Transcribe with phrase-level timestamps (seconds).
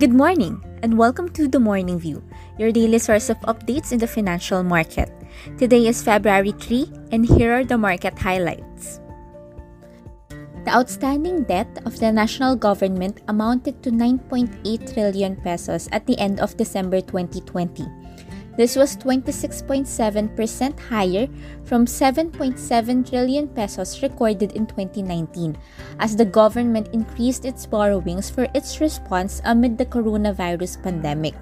[0.00, 2.24] Good morning and welcome to the Morning View,
[2.56, 5.12] your daily source of updates in the financial market.
[5.58, 8.98] Today is February 3 and here are the market highlights.
[10.64, 16.40] The outstanding debt of the national government amounted to 9.8 trillion pesos at the end
[16.40, 17.84] of December 2020
[18.60, 19.88] this was 26.7%
[20.92, 21.24] higher
[21.64, 25.56] from 7.7 trillion pesos recorded in 2019
[25.98, 31.32] as the government increased its borrowings for its response amid the coronavirus pandemic.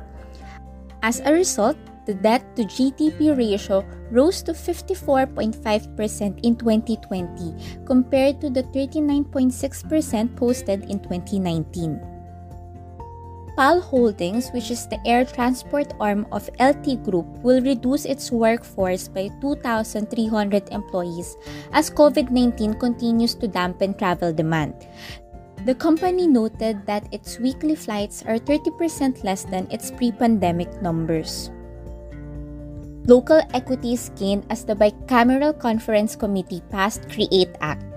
[1.02, 1.76] As a result,
[2.06, 5.58] the debt to GDP ratio rose to 54.5%
[6.46, 12.17] in 2020 compared to the 39.6% posted in 2019.
[13.58, 19.10] PAL Holdings, which is the air transport arm of LT Group, will reduce its workforce
[19.10, 21.34] by 2,300 employees
[21.74, 24.86] as COVID 19 continues to dampen travel demand.
[25.66, 31.50] The company noted that its weekly flights are 30% less than its pre pandemic numbers.
[33.10, 37.87] Local equities gained as the Bicameral Conference Committee passed CREATE Act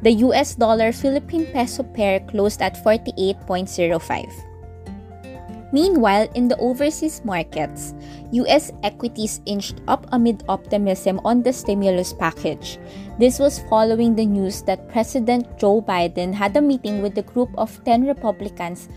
[0.01, 4.27] The US dollar Philippine peso pair closed at 48.05.
[5.71, 7.93] Meanwhile, in the overseas markets,
[8.31, 12.79] US equities inched up amid optimism on the stimulus package.
[13.19, 17.49] This was following the news that President Joe Biden had a meeting with a group
[17.57, 18.87] of 10 Republicans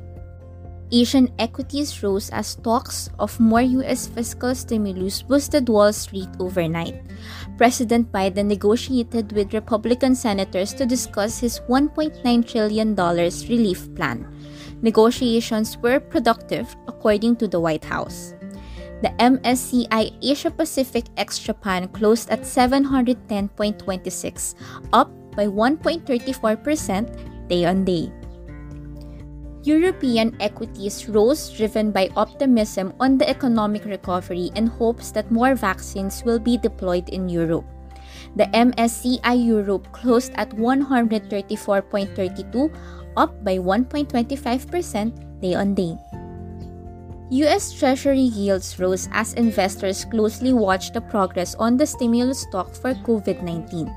[0.92, 4.06] Asian equities rose as talks of more U.S.
[4.06, 7.02] fiscal stimulus boosted Wall Street overnight.
[7.58, 14.32] President Biden negotiated with Republican senators to discuss his $1.9 trillion relief plan.
[14.82, 18.34] Negotiations were productive, according to the White House.
[19.02, 24.54] The MSCI Asia Pacific ex Japan closed at 710.26,
[24.92, 28.12] up by 1.34% day on day.
[29.66, 36.22] European equities rose driven by optimism on the economic recovery and hopes that more vaccines
[36.22, 37.64] will be deployed in Europe.
[38.36, 42.70] The MSCI Europe closed at 134.32,
[43.16, 45.98] up by 1.25% day on day.
[47.30, 52.94] US Treasury yields rose as investors closely watched the progress on the stimulus talk for
[53.02, 53.92] COVID 19.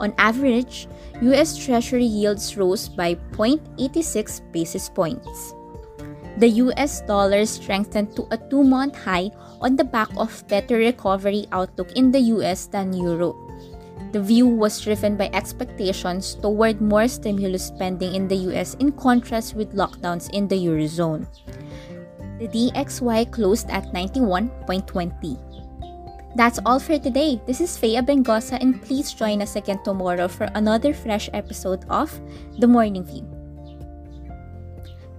[0.00, 0.88] On average,
[1.22, 5.54] US Treasury yields rose by 0.86 basis points.
[6.38, 11.46] The US dollar strengthened to a two month high on the back of better recovery
[11.52, 13.38] outlook in the US than Europe.
[14.10, 19.54] The view was driven by expectations toward more stimulus spending in the US in contrast
[19.54, 21.26] with lockdowns in the Eurozone.
[22.38, 25.53] The DXY closed at 91.20.
[26.34, 27.38] That's all for today.
[27.46, 32.10] This is Fea Bengosa, and please join us again tomorrow for another fresh episode of
[32.58, 33.22] The Morning View.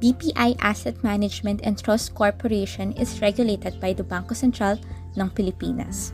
[0.03, 4.75] BPI Asset Management and Trust Corporation is regulated by the Bangko Sentral
[5.15, 6.11] ng Pilipinas.